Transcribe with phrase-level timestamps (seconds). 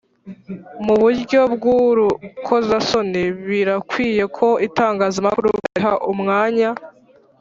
[0.85, 6.69] muburyo bw’urukozasoni, Birakwiye ko itangazamakuru bariha umwanya